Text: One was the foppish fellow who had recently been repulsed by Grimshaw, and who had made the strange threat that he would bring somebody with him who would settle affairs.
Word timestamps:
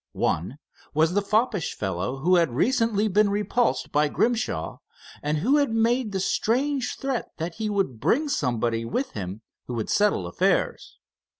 One 0.13 0.57
was 0.95 1.13
the 1.13 1.21
foppish 1.21 1.75
fellow 1.75 2.21
who 2.23 2.37
had 2.37 2.55
recently 2.55 3.07
been 3.07 3.29
repulsed 3.29 3.91
by 3.91 4.07
Grimshaw, 4.07 4.79
and 5.21 5.37
who 5.37 5.57
had 5.57 5.69
made 5.69 6.11
the 6.11 6.19
strange 6.19 6.95
threat 6.97 7.29
that 7.37 7.53
he 7.61 7.69
would 7.69 7.99
bring 7.99 8.27
somebody 8.27 8.83
with 8.83 9.11
him 9.11 9.43
who 9.67 9.75
would 9.75 9.91
settle 9.91 10.25
affairs. 10.25 10.97